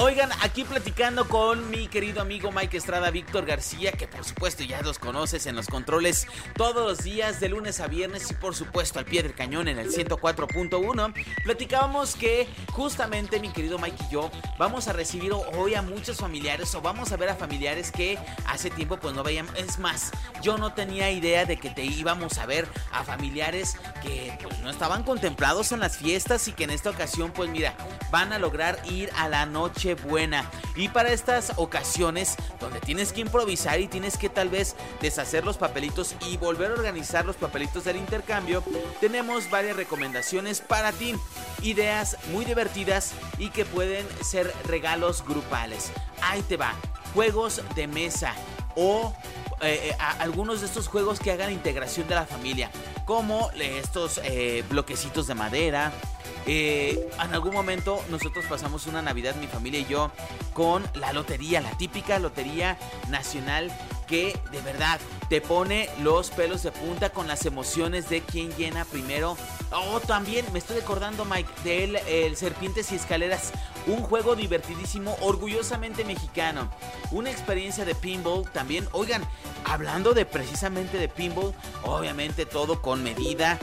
Oigan, 0.00 0.30
aquí 0.42 0.62
platicando 0.62 1.28
con 1.28 1.70
mi 1.70 1.88
querido 1.88 2.22
amigo 2.22 2.52
Mike 2.52 2.76
Estrada, 2.76 3.10
Víctor 3.10 3.44
García, 3.44 3.90
que 3.90 4.06
por 4.06 4.24
supuesto 4.24 4.62
ya 4.62 4.80
los 4.80 5.00
conoces 5.00 5.46
en 5.46 5.56
los 5.56 5.66
controles 5.66 6.28
todos 6.54 6.86
los 6.86 6.98
días 7.02 7.40
de 7.40 7.48
lunes 7.48 7.80
a 7.80 7.88
viernes 7.88 8.30
y 8.30 8.34
por 8.34 8.54
supuesto 8.54 9.00
al 9.00 9.06
pie 9.06 9.24
del 9.24 9.34
cañón 9.34 9.66
en 9.66 9.76
el 9.76 9.90
104.1. 9.90 11.14
Platicábamos 11.42 12.14
que 12.14 12.46
justamente 12.70 13.40
mi 13.40 13.48
querido 13.48 13.80
Mike 13.80 14.04
y 14.08 14.12
yo 14.12 14.30
vamos 14.56 14.86
a 14.86 14.92
recibir 14.92 15.32
hoy 15.32 15.74
a 15.74 15.82
muchos 15.82 16.18
familiares 16.18 16.72
o 16.76 16.80
vamos 16.80 17.10
a 17.10 17.16
ver 17.16 17.30
a 17.30 17.34
familiares 17.34 17.90
que 17.90 18.20
hace 18.46 18.70
tiempo 18.70 18.98
pues 18.98 19.16
no 19.16 19.24
veíamos. 19.24 19.52
Es 19.56 19.80
más, 19.80 20.12
yo 20.42 20.58
no 20.58 20.74
tenía 20.74 21.10
idea 21.10 21.44
de 21.44 21.56
que 21.56 21.70
te 21.70 21.84
íbamos 21.84 22.38
a 22.38 22.46
ver 22.46 22.68
a 22.92 23.02
familiares 23.02 23.76
que 24.00 24.38
pues 24.44 24.60
no 24.60 24.70
estaban 24.70 25.02
contemplados 25.02 25.72
en 25.72 25.80
las 25.80 25.96
fiestas 25.96 26.46
y 26.46 26.52
que 26.52 26.62
en 26.64 26.70
esta 26.70 26.90
ocasión 26.90 27.32
pues 27.32 27.50
mira, 27.50 27.76
van 28.12 28.32
a 28.32 28.38
lograr 28.38 28.80
ir 28.88 29.10
a 29.16 29.28
la 29.28 29.44
noche 29.44 29.87
buena. 29.94 30.50
Y 30.76 30.88
para 30.88 31.12
estas 31.12 31.52
ocasiones 31.56 32.36
donde 32.60 32.80
tienes 32.80 33.12
que 33.12 33.20
improvisar 33.20 33.80
y 33.80 33.88
tienes 33.88 34.16
que 34.16 34.28
tal 34.28 34.48
vez 34.48 34.76
deshacer 35.00 35.44
los 35.44 35.56
papelitos 35.56 36.14
y 36.28 36.36
volver 36.36 36.70
a 36.70 36.74
organizar 36.74 37.24
los 37.24 37.36
papelitos 37.36 37.84
del 37.84 37.96
intercambio, 37.96 38.62
tenemos 39.00 39.50
varias 39.50 39.76
recomendaciones 39.76 40.60
para 40.60 40.92
ti. 40.92 41.14
Ideas 41.62 42.16
muy 42.32 42.44
divertidas 42.44 43.12
y 43.38 43.50
que 43.50 43.64
pueden 43.64 44.06
ser 44.22 44.52
regalos 44.64 45.24
grupales. 45.24 45.90
Ahí 46.22 46.42
te 46.42 46.56
va. 46.56 46.74
Juegos 47.14 47.62
de 47.74 47.86
mesa 47.86 48.34
o 48.76 49.12
eh, 49.60 49.90
eh, 49.90 49.96
algunos 50.20 50.60
de 50.60 50.66
estos 50.66 50.86
juegos 50.86 51.18
que 51.18 51.32
hagan 51.32 51.52
integración 51.52 52.06
de 52.06 52.14
la 52.14 52.26
familia, 52.26 52.70
como 53.04 53.50
estos 53.56 54.20
eh, 54.22 54.62
bloquecitos 54.70 55.26
de 55.26 55.34
madera, 55.34 55.92
eh, 56.46 57.08
en 57.22 57.34
algún 57.34 57.52
momento 57.52 58.02
nosotros 58.10 58.44
pasamos 58.46 58.86
una 58.86 59.02
Navidad, 59.02 59.34
mi 59.36 59.46
familia 59.46 59.80
y 59.80 59.86
yo, 59.86 60.10
con 60.54 60.84
la 60.94 61.12
lotería, 61.12 61.60
la 61.60 61.76
típica 61.76 62.18
lotería 62.18 62.78
nacional 63.08 63.70
que 64.08 64.40
de 64.50 64.60
verdad 64.62 64.98
te 65.28 65.40
pone 65.40 65.90
los 66.02 66.30
pelos 66.30 66.62
de 66.62 66.72
punta 66.72 67.10
con 67.10 67.28
las 67.28 67.44
emociones 67.44 68.08
de 68.08 68.22
quien 68.22 68.50
llena 68.56 68.84
primero. 68.86 69.36
Oh, 69.70 70.00
también 70.00 70.46
me 70.52 70.58
estoy 70.58 70.78
acordando, 70.78 71.26
Mike, 71.26 71.50
del 71.62 71.96
el 72.08 72.36
Serpientes 72.36 72.90
y 72.90 72.96
Escaleras, 72.96 73.52
un 73.86 74.02
juego 74.02 74.34
divertidísimo, 74.34 75.16
orgullosamente 75.20 76.04
mexicano. 76.04 76.70
Una 77.10 77.30
experiencia 77.30 77.84
de 77.84 77.94
pinball 77.94 78.50
también. 78.50 78.88
Oigan, 78.92 79.22
hablando 79.64 80.14
de 80.14 80.24
precisamente 80.24 80.96
de 80.96 81.08
pinball, 81.08 81.54
obviamente 81.84 82.46
todo 82.46 82.80
con 82.80 83.02
medida 83.02 83.58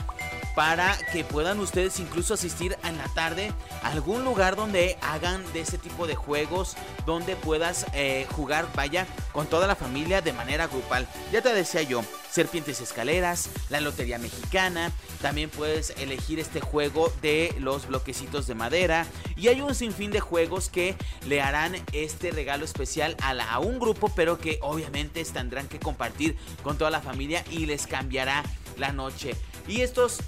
para 0.56 0.96
que 1.12 1.22
puedan 1.22 1.60
ustedes 1.60 2.00
incluso 2.00 2.32
asistir 2.32 2.78
en 2.82 2.96
la 2.96 3.06
tarde 3.08 3.52
a 3.82 3.90
algún 3.90 4.24
lugar 4.24 4.56
donde 4.56 4.96
hagan 5.02 5.44
de 5.52 5.60
ese 5.60 5.76
tipo 5.76 6.06
de 6.06 6.14
juegos, 6.14 6.76
donde 7.04 7.36
puedas 7.36 7.84
eh, 7.92 8.26
jugar, 8.32 8.66
vaya, 8.74 9.06
con 9.32 9.46
toda 9.46 9.66
la 9.66 9.76
familia 9.76 10.22
de 10.22 10.32
manera 10.32 10.66
grupal. 10.66 11.06
Ya 11.30 11.42
te 11.42 11.52
decía 11.52 11.82
yo, 11.82 12.00
serpientes 12.36 12.82
escaleras, 12.82 13.48
la 13.70 13.80
lotería 13.80 14.18
mexicana, 14.18 14.92
también 15.22 15.48
puedes 15.48 15.94
elegir 15.96 16.38
este 16.38 16.60
juego 16.60 17.10
de 17.22 17.54
los 17.58 17.88
bloquecitos 17.88 18.46
de 18.46 18.54
madera 18.54 19.06
y 19.36 19.48
hay 19.48 19.62
un 19.62 19.74
sinfín 19.74 20.10
de 20.10 20.20
juegos 20.20 20.68
que 20.68 20.96
le 21.26 21.40
harán 21.40 21.76
este 21.92 22.30
regalo 22.32 22.66
especial 22.66 23.16
a, 23.22 23.30
a 23.30 23.58
un 23.58 23.78
grupo, 23.78 24.12
pero 24.14 24.38
que 24.38 24.58
obviamente 24.60 25.24
tendrán 25.24 25.66
que 25.66 25.78
compartir 25.78 26.36
con 26.62 26.76
toda 26.76 26.90
la 26.90 27.00
familia 27.00 27.42
y 27.50 27.64
les 27.64 27.86
cambiará 27.86 28.44
la 28.76 28.92
noche. 28.92 29.34
Y 29.66 29.80
estos 29.80 30.18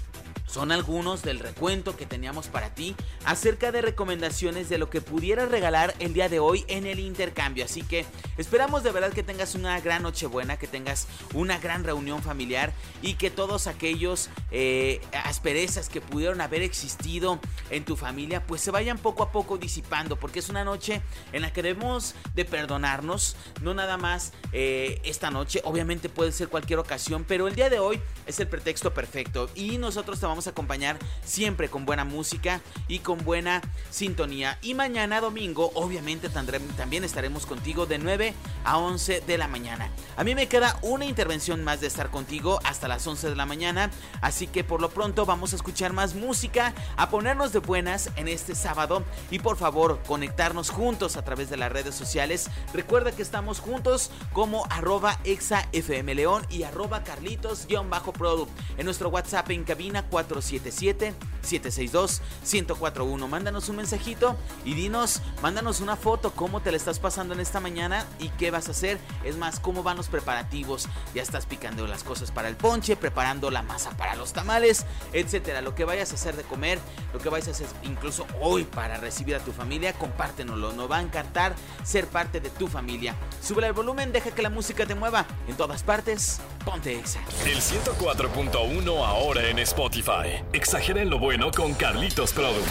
son 0.49 0.71
algunos 0.71 1.21
del 1.21 1.39
recuento 1.39 1.95
que 1.95 2.05
teníamos 2.05 2.47
para 2.47 2.73
ti 2.73 2.95
acerca 3.25 3.71
de 3.71 3.81
recomendaciones 3.81 4.69
de 4.69 4.77
lo 4.77 4.89
que 4.89 5.01
pudieras 5.01 5.49
regalar 5.49 5.93
el 5.99 6.13
día 6.13 6.29
de 6.29 6.39
hoy 6.39 6.65
en 6.67 6.85
el 6.85 6.99
intercambio. 6.99 7.65
Así 7.65 7.83
que 7.83 8.05
esperamos 8.37 8.83
de 8.83 8.91
verdad 8.91 9.13
que 9.13 9.23
tengas 9.23 9.55
una 9.55 9.79
gran 9.79 10.03
Nochebuena, 10.03 10.57
que 10.57 10.67
tengas 10.67 11.07
una 11.33 11.59
gran 11.59 11.83
reunión 11.83 12.23
familiar 12.23 12.73
y 13.01 13.13
que 13.13 13.29
todos 13.29 13.67
aquellos 13.67 14.29
eh, 14.51 15.01
asperezas 15.23 15.89
que 15.89 16.01
pudieron 16.01 16.41
haber 16.41 16.63
existido 16.63 17.39
en 17.69 17.85
tu 17.85 17.95
familia 17.95 18.45
pues 18.45 18.61
se 18.61 18.71
vayan 18.71 18.97
poco 18.97 19.23
a 19.23 19.31
poco 19.31 19.57
disipando 19.57 20.15
porque 20.15 20.39
es 20.39 20.49
una 20.49 20.63
noche 20.63 21.01
en 21.31 21.41
la 21.41 21.53
que 21.53 21.61
debemos 21.61 22.15
de 22.33 22.45
perdonarnos, 22.45 23.35
no 23.61 23.73
nada 23.73 23.97
más 23.97 24.33
eh, 24.51 24.99
esta 25.03 25.29
noche, 25.29 25.61
obviamente 25.63 26.09
puede 26.09 26.31
ser 26.31 26.49
cualquier 26.49 26.79
ocasión, 26.79 27.25
pero 27.27 27.47
el 27.47 27.55
día 27.55 27.69
de 27.69 27.79
hoy 27.79 28.01
es 28.25 28.39
el 28.39 28.47
pretexto 28.47 28.93
perfecto 28.93 29.49
y 29.53 29.77
nosotros 29.77 30.19
te 30.19 30.25
vamos 30.25 30.38
a 30.47 30.51
acompañar 30.51 30.97
siempre 31.23 31.69
con 31.69 31.85
buena 31.85 32.05
música 32.05 32.61
y 32.87 32.99
con 32.99 33.23
buena 33.23 33.61
sintonía. 33.89 34.57
Y 34.61 34.73
mañana 34.73 35.21
domingo, 35.21 35.71
obviamente 35.75 36.29
también 36.29 37.03
estaremos 37.03 37.45
contigo 37.45 37.85
de 37.85 37.97
9 37.97 38.33
a 38.63 38.77
11 38.77 39.21
de 39.21 39.37
la 39.37 39.47
mañana. 39.47 39.89
A 40.17 40.23
mí 40.23 40.35
me 40.35 40.47
queda 40.47 40.77
una 40.81 41.05
intervención 41.05 41.63
más 41.63 41.81
de 41.81 41.87
estar 41.87 42.09
contigo 42.09 42.59
hasta 42.63 42.87
las 42.87 43.05
11 43.05 43.29
de 43.29 43.35
la 43.35 43.45
mañana, 43.45 43.91
así 44.21 44.47
que 44.47 44.63
por 44.63 44.81
lo 44.81 44.89
pronto 44.89 45.25
vamos 45.25 45.53
a 45.53 45.55
escuchar 45.55 45.93
más 45.93 46.15
música, 46.15 46.73
a 46.97 47.09
ponernos 47.09 47.53
de 47.53 47.59
buenas 47.59 48.09
en 48.15 48.27
este 48.27 48.55
sábado 48.55 49.03
y 49.31 49.39
por 49.39 49.57
favor 49.57 50.01
conectarnos 50.07 50.69
juntos 50.69 51.17
a 51.17 51.23
través 51.23 51.49
de 51.49 51.57
las 51.57 51.71
redes 51.71 51.95
sociales. 51.95 52.49
Recuerda 52.73 53.11
que 53.11 53.21
estamos 53.21 53.59
juntos 53.59 54.11
como 54.33 54.65
arroba 54.69 55.19
exafmleón 55.23 56.45
y 56.49 56.63
arroba 56.63 57.03
carlitos-produ 57.03 58.47
en 58.77 58.85
nuestro 58.85 59.09
WhatsApp 59.09 59.49
en 59.51 59.63
cabina 59.63 60.09
477-762-1041. 60.29 63.27
Mándanos 63.27 63.69
un 63.69 63.77
mensajito 63.77 64.37
y 64.63 64.75
dinos, 64.75 65.23
mándanos 65.41 65.81
una 65.81 65.95
foto, 65.95 66.31
cómo 66.31 66.61
te 66.61 66.69
la 66.71 66.77
estás 66.77 66.99
pasando 66.99 67.33
en 67.33 67.39
esta 67.39 67.59
mañana 67.59 68.05
y 68.19 68.29
qué 68.29 68.51
vas 68.51 68.67
a 68.67 68.71
hacer. 68.71 68.99
Es 69.23 69.37
más, 69.37 69.59
cómo 69.59 69.81
van 69.83 69.97
los 69.97 70.07
preparativos. 70.07 70.87
Ya 71.13 71.21
estás 71.21 71.45
picando 71.45 71.85
las 71.87 72.03
cosas 72.03 72.31
para 72.31 72.47
el 72.47 72.55
ponche, 72.55 72.95
preparando 72.95 73.51
la 73.51 73.61
masa 73.63 73.91
para 73.91 74.15
los 74.15 74.33
tamales, 74.33 74.85
etcétera. 75.13 75.61
Lo 75.61 75.75
que 75.75 75.85
vayas 75.85 76.11
a 76.11 76.15
hacer 76.15 76.35
de 76.35 76.43
comer, 76.43 76.79
lo 77.13 77.19
que 77.19 77.29
vayas 77.29 77.49
a 77.49 77.51
hacer 77.51 77.67
incluso 77.83 78.25
hoy 78.41 78.63
para 78.63 78.97
recibir 78.97 79.35
a 79.35 79.39
tu 79.39 79.51
familia, 79.51 79.93
compártenoslo. 79.93 80.73
Nos 80.73 80.89
va 80.89 80.97
a 80.97 81.01
encantar 81.01 81.55
ser 81.83 82.07
parte 82.07 82.39
de 82.39 82.49
tu 82.49 82.67
familia. 82.67 83.15
Sube 83.41 83.65
el 83.65 83.73
volumen, 83.73 84.11
deja 84.11 84.31
que 84.31 84.41
la 84.41 84.49
música 84.49 84.85
te 84.85 84.95
mueva. 84.95 85.25
En 85.47 85.55
todas 85.55 85.83
partes, 85.83 86.39
ponte 86.63 86.97
exa. 86.97 87.19
El 87.45 87.57
104.1 87.57 89.05
ahora 89.05 89.49
en 89.49 89.59
Spotify. 89.59 90.18
Exageren 90.53 91.09
lo 91.09 91.19
bueno 91.19 91.51
con 91.51 91.73
Carlitos 91.73 92.33
Produ. 92.33 92.61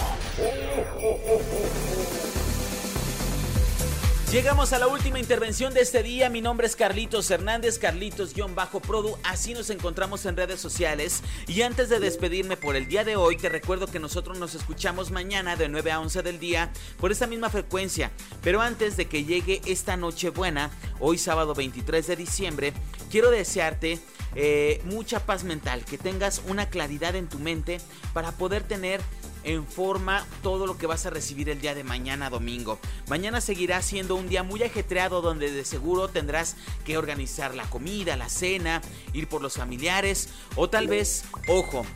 Llegamos 4.30 4.74
a 4.74 4.78
la 4.78 4.88
última 4.88 5.18
intervención 5.18 5.72
de 5.72 5.80
este 5.80 6.02
día. 6.02 6.28
Mi 6.28 6.42
nombre 6.42 6.66
es 6.66 6.76
Carlitos 6.76 7.30
Hernández, 7.30 7.80
Carlitos-Produ. 7.80 9.16
Así 9.24 9.54
nos 9.54 9.70
encontramos 9.70 10.26
en 10.26 10.36
redes 10.36 10.60
sociales. 10.60 11.22
Y 11.46 11.62
antes 11.62 11.88
de 11.88 11.98
despedirme 11.98 12.58
por 12.58 12.76
el 12.76 12.88
día 12.88 13.04
de 13.04 13.16
hoy, 13.16 13.38
te 13.38 13.48
recuerdo 13.48 13.86
que 13.86 13.98
nosotros 13.98 14.38
nos 14.38 14.54
escuchamos 14.54 15.10
mañana 15.10 15.56
de 15.56 15.70
9 15.70 15.92
a 15.92 16.00
11 16.00 16.22
del 16.22 16.38
día 16.38 16.70
por 17.00 17.10
esta 17.10 17.26
misma 17.26 17.48
frecuencia. 17.48 18.12
Pero 18.42 18.60
antes 18.60 18.98
de 18.98 19.06
que 19.06 19.24
llegue 19.24 19.62
esta 19.64 19.96
noche 19.96 20.28
buena, 20.28 20.70
hoy 21.00 21.16
sábado 21.16 21.54
23 21.54 22.06
de 22.06 22.16
diciembre, 22.16 22.72
quiero 23.10 23.30
desearte 23.30 23.98
eh, 24.34 24.82
mucha 24.84 25.24
paz 25.24 25.42
mental, 25.42 25.86
que 25.86 25.96
tengas 25.96 26.42
una 26.46 26.68
claridad 26.68 27.16
en 27.16 27.28
tu 27.28 27.38
mente 27.38 27.80
para 28.12 28.32
poder 28.32 28.62
tener 28.62 29.00
en 29.48 29.66
forma 29.66 30.26
todo 30.42 30.66
lo 30.66 30.76
que 30.76 30.86
vas 30.86 31.06
a 31.06 31.10
recibir 31.10 31.48
el 31.48 31.60
día 31.60 31.74
de 31.74 31.82
mañana 31.82 32.28
domingo. 32.28 32.78
Mañana 33.08 33.40
seguirá 33.40 33.80
siendo 33.80 34.14
un 34.14 34.28
día 34.28 34.42
muy 34.42 34.62
ajetreado 34.62 35.22
donde 35.22 35.50
de 35.50 35.64
seguro 35.64 36.08
tendrás 36.08 36.56
que 36.84 36.98
organizar 36.98 37.54
la 37.54 37.68
comida, 37.70 38.16
la 38.16 38.28
cena, 38.28 38.82
ir 39.14 39.26
por 39.26 39.40
los 39.40 39.54
familiares 39.54 40.28
o 40.54 40.68
tal 40.68 40.86
vez, 40.86 41.24
ojo, 41.48 41.86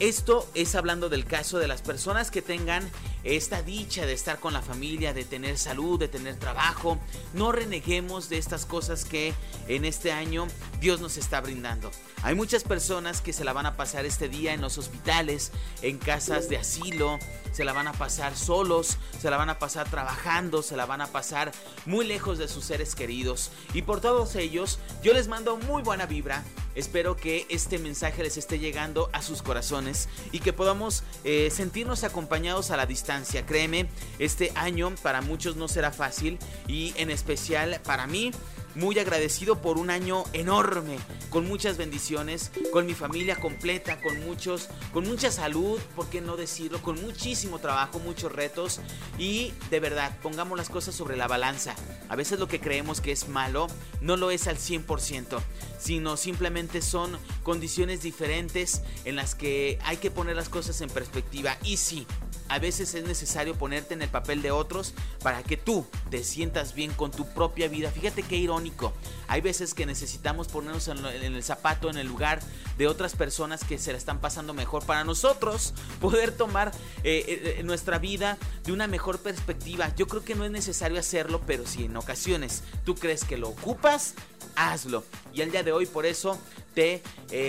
esto 0.00 0.48
es 0.54 0.74
hablando 0.74 1.08
del 1.08 1.24
caso 1.24 1.58
de 1.58 1.68
las 1.68 1.82
personas 1.82 2.30
que 2.30 2.42
tengan 2.42 2.90
esta 3.22 3.62
dicha 3.62 4.06
de 4.06 4.12
estar 4.12 4.38
con 4.38 4.52
la 4.52 4.60
familia, 4.60 5.14
de 5.14 5.24
tener 5.24 5.56
salud, 5.56 5.98
de 5.98 6.08
tener 6.08 6.36
trabajo. 6.36 6.98
No 7.32 7.52
reneguemos 7.52 8.28
de 8.28 8.38
estas 8.38 8.66
cosas 8.66 9.04
que 9.04 9.34
en 9.68 9.84
este 9.84 10.12
año 10.12 10.46
Dios 10.80 11.00
nos 11.00 11.16
está 11.16 11.40
brindando. 11.40 11.90
Hay 12.22 12.34
muchas 12.34 12.64
personas 12.64 13.20
que 13.20 13.32
se 13.32 13.44
la 13.44 13.52
van 13.52 13.66
a 13.66 13.76
pasar 13.76 14.04
este 14.04 14.28
día 14.28 14.52
en 14.52 14.60
los 14.60 14.78
hospitales, 14.78 15.52
en 15.82 15.98
casas 15.98 16.48
de 16.48 16.56
asilo, 16.56 17.18
se 17.52 17.64
la 17.64 17.72
van 17.72 17.86
a 17.86 17.92
pasar 17.92 18.36
solos, 18.36 18.98
se 19.20 19.30
la 19.30 19.36
van 19.36 19.50
a 19.50 19.58
pasar 19.58 19.88
trabajando, 19.88 20.62
se 20.62 20.76
la 20.76 20.86
van 20.86 21.02
a 21.02 21.06
pasar 21.06 21.52
muy 21.86 22.06
lejos 22.06 22.38
de 22.38 22.48
sus 22.48 22.64
seres 22.64 22.94
queridos. 22.94 23.50
Y 23.74 23.82
por 23.82 24.00
todos 24.00 24.34
ellos, 24.36 24.78
yo 25.02 25.12
les 25.12 25.28
mando 25.28 25.56
muy 25.56 25.82
buena 25.82 26.06
vibra. 26.06 26.42
Espero 26.74 27.14
que 27.14 27.46
este 27.50 27.78
mensaje 27.78 28.22
les 28.24 28.36
esté 28.36 28.58
llegando 28.58 29.08
a 29.12 29.22
sus 29.22 29.42
corazones 29.42 29.83
y 30.32 30.40
que 30.40 30.52
podamos 30.52 31.02
eh, 31.24 31.50
sentirnos 31.50 32.04
acompañados 32.04 32.70
a 32.70 32.76
la 32.76 32.86
distancia. 32.86 33.46
Créeme, 33.46 33.88
este 34.18 34.52
año 34.54 34.92
para 35.02 35.20
muchos 35.20 35.56
no 35.56 35.68
será 35.68 35.90
fácil 35.90 36.38
y 36.66 36.94
en 36.96 37.10
especial 37.10 37.80
para 37.84 38.06
mí 38.06 38.32
muy 38.74 38.98
agradecido 38.98 39.60
por 39.60 39.78
un 39.78 39.90
año 39.90 40.24
enorme, 40.32 40.98
con 41.30 41.46
muchas 41.46 41.76
bendiciones, 41.76 42.50
con 42.72 42.86
mi 42.86 42.94
familia 42.94 43.36
completa, 43.36 44.00
con 44.00 44.24
muchos, 44.24 44.68
con 44.92 45.06
mucha 45.06 45.30
salud, 45.30 45.80
por 45.94 46.08
qué 46.08 46.20
no 46.20 46.36
decirlo, 46.36 46.82
con 46.82 47.00
muchísimo 47.00 47.58
trabajo, 47.58 47.98
muchos 47.98 48.32
retos 48.32 48.80
y 49.18 49.52
de 49.70 49.80
verdad, 49.80 50.16
pongamos 50.22 50.56
las 50.58 50.68
cosas 50.68 50.94
sobre 50.94 51.16
la 51.16 51.28
balanza. 51.28 51.74
A 52.08 52.16
veces 52.16 52.38
lo 52.38 52.48
que 52.48 52.60
creemos 52.60 53.00
que 53.00 53.12
es 53.12 53.28
malo 53.28 53.68
no 54.00 54.16
lo 54.16 54.30
es 54.30 54.46
al 54.46 54.56
100%, 54.56 55.40
sino 55.78 56.16
simplemente 56.16 56.82
son 56.82 57.18
condiciones 57.42 58.02
diferentes 58.02 58.82
en 59.04 59.16
las 59.16 59.34
que 59.34 59.78
hay 59.84 59.96
que 59.96 60.10
poner 60.10 60.36
las 60.36 60.48
cosas 60.48 60.80
en 60.80 60.90
perspectiva. 60.90 61.56
Y 61.62 61.76
sí, 61.76 62.06
a 62.48 62.58
veces 62.58 62.94
es 62.94 63.04
necesario 63.04 63.54
ponerte 63.54 63.94
en 63.94 64.02
el 64.02 64.08
papel 64.08 64.42
de 64.42 64.50
otros 64.50 64.94
para 65.22 65.42
que 65.42 65.56
tú 65.56 65.86
te 66.10 66.22
sientas 66.24 66.74
bien 66.74 66.92
con 66.92 67.10
tu 67.10 67.26
propia 67.26 67.68
vida. 67.68 67.90
Fíjate 67.90 68.22
qué 68.22 68.36
irónico. 68.36 68.92
Hay 69.28 69.40
veces 69.40 69.74
que 69.74 69.86
necesitamos 69.86 70.48
ponernos 70.48 70.88
en, 70.88 71.04
el 71.04 71.42
zapato, 71.42 71.90
en 71.90 71.96
el 71.96 72.06
lugar 72.06 72.40
de 72.78 72.86
otras 72.86 73.14
personas 73.14 73.64
que 73.64 73.78
se 73.78 73.92
la 73.92 73.98
están 73.98 74.20
pasando 74.20 74.54
mejor 74.54 74.84
para 74.84 75.04
nosotros 75.04 75.74
poder 76.00 76.32
tomar 76.32 76.72
eh, 77.02 77.24
eh, 77.26 77.56
eh, 77.58 77.62
nuestra 77.62 77.98
vida 77.98 78.38
de 78.64 78.72
una 78.72 78.86
mejor 78.86 79.18
perspectiva. 79.18 79.94
Yo 79.96 80.06
creo 80.06 80.24
que 80.24 80.34
no 80.34 80.44
es 80.44 80.50
necesario 80.50 80.98
hacerlo, 80.98 81.40
pero 81.46 81.66
si 81.66 81.84
en 81.84 81.96
ocasiones 81.96 82.62
tú 82.84 82.94
crees 82.94 83.24
que 83.24 83.38
lo 83.38 83.48
ocupas, 83.48 84.14
hazlo. 84.56 85.04
Y 85.32 85.40
el 85.40 85.50
día 85.50 85.62
de 85.62 85.72
hoy 85.72 85.86
por 85.86 86.06
eso 86.06 86.38
te 86.74 87.02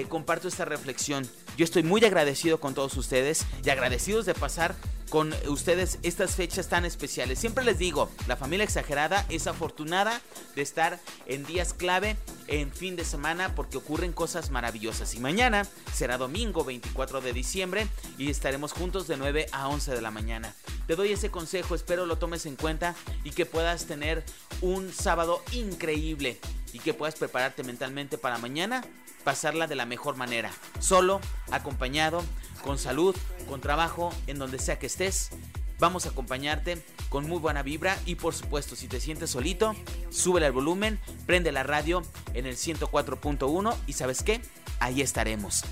comparto 0.10 0.48
esta 0.48 0.66
reflexión. 0.66 1.28
Yo 1.58 1.64
estoy 1.64 1.84
muy 1.84 2.04
agradecido 2.04 2.60
con 2.60 2.74
todos 2.74 2.96
ustedes 2.98 3.46
y 3.64 3.70
agradecidos 3.70 4.26
de 4.26 4.34
pasar 4.34 4.76
con 5.10 5.34
ustedes 5.48 6.00
estas 6.04 6.36
fechas 6.36 6.68
tan 6.68 6.86
especiales. 6.86 7.40
Siempre 7.40 7.64
les 7.64 7.78
digo, 7.78 8.10
la 8.28 8.36
familia 8.36 8.64
exagerada 8.64 9.26
es 9.30 9.48
afortunada 9.48 10.22
de 10.56 10.62
estar 10.62 11.00
en 11.26 11.46
días 11.46 11.74
clave 11.74 12.18
en 12.48 12.72
fin 12.72 12.96
de 12.96 13.06
semana 13.06 13.56
porque 13.56 13.78
ocurren 13.78 14.14
cosas 14.14 14.52
maravillosas. 14.52 15.14
Y 15.16 15.20
mañana 15.20 15.68
será 15.94 16.18
domingo 16.18 16.64
24 16.64 17.22
de 17.22 17.34
diciembre 17.34 17.88
y 18.18 18.30
estaremos 18.30 18.72
juntos 18.74 19.08
de 19.08 19.18
9 19.18 19.48
a 19.52 19.68
11 19.68 19.92
de 19.92 20.02
la 20.02 20.12
mañana. 20.12 20.54
Te 20.88 20.96
doy 20.96 21.12
ese 21.12 21.32
consejo, 21.32 21.76
espero 21.76 22.06
lo 22.06 22.18
tomes 22.18 22.46
en 22.46 22.56
cuenta 22.56 22.96
y 23.24 23.32
que 23.32 23.46
puedas 23.46 23.86
tener 23.86 24.24
un 24.62 24.94
sábado 24.94 25.42
increíble 25.52 26.40
y 26.74 26.80
que 26.80 26.94
puedas 26.94 27.16
prepararte 27.16 27.64
mentalmente 27.64 28.18
para 28.18 28.38
mañana 28.38 28.84
pasarla 29.26 29.68
de 29.68 29.76
la 29.76 29.86
mejor 29.86 30.16
manera, 30.16 30.52
solo, 30.80 31.20
acompañado, 31.52 32.24
con 32.66 32.80
salud, 32.80 33.16
con 33.48 33.62
trabajo, 33.62 34.12
en 34.28 34.40
donde 34.40 34.60
sea 34.60 34.80
que 34.80 34.88
estés. 34.88 35.30
Vamos 35.78 36.06
a 36.06 36.10
acompañarte 36.10 36.84
con 37.10 37.28
muy 37.28 37.38
buena 37.38 37.62
vibra 37.62 37.98
y 38.06 38.16
por 38.16 38.34
supuesto 38.34 38.76
si 38.76 38.88
te 38.88 39.00
sientes 39.00 39.30
solito, 39.30 39.76
sube 40.10 40.46
el 40.46 40.52
volumen, 40.52 41.00
prende 41.26 41.52
la 41.52 41.64
radio 41.64 42.02
en 42.34 42.46
el 42.46 42.56
104.1 42.56 43.76
y 43.88 43.94
sabes 43.94 44.24
qué, 44.24 44.42
ahí 44.80 45.02
estaremos. 45.02 45.64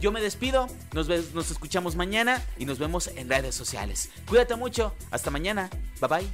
Yo 0.00 0.12
me 0.12 0.22
despido, 0.22 0.66
nos, 0.92 1.08
nos 1.08 1.50
escuchamos 1.50 1.94
mañana 1.94 2.42
y 2.58 2.64
nos 2.64 2.78
vemos 2.78 3.08
en 3.08 3.28
redes 3.28 3.54
sociales. 3.54 4.08
Cuídate 4.26 4.56
mucho, 4.56 4.94
hasta 5.10 5.30
mañana, 5.30 5.68
bye 6.00 6.08
bye. 6.08 6.28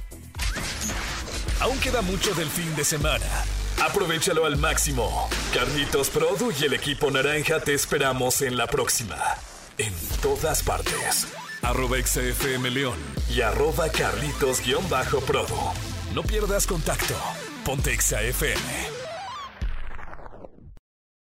Aún 1.59 1.77
queda 1.79 2.01
mucho 2.01 2.33
del 2.33 2.49
fin 2.49 2.73
de 2.75 2.85
semana. 2.85 3.25
Aprovechalo 3.83 4.45
al 4.45 4.57
máximo. 4.57 5.29
Carlitos 5.53 6.09
Produ 6.09 6.51
y 6.59 6.63
el 6.63 6.73
equipo 6.73 7.11
naranja 7.11 7.59
te 7.59 7.73
esperamos 7.73 8.41
en 8.41 8.57
la 8.57 8.67
próxima. 8.67 9.17
En 9.77 9.93
todas 10.21 10.63
partes. 10.63 11.27
Arroba 11.61 11.97
XFM 12.03 12.71
León 12.71 12.97
y 13.29 13.41
arroba 13.41 13.89
Carlitos-Produ. 13.89 15.73
No 16.15 16.23
pierdas 16.23 16.65
contacto. 16.65 17.13
Ponte 17.63 17.95
XFM. 17.95 18.96